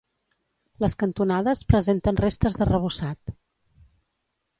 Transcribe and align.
Les 0.83 0.95
cantonades 1.01 1.61
presenten 1.73 2.19
restes 2.21 2.57
d'arrebossat. 2.61 3.35